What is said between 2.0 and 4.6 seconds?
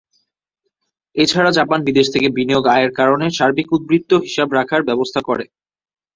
থেকে বিনিয়োগ আয়ের কারণে সার্বিক উদ্বৃত্ত হিসাব